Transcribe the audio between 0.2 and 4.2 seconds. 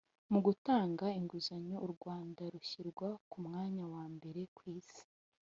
Mu gutanga inguzanyo u Rwanda rushyirwa ku mwanya wa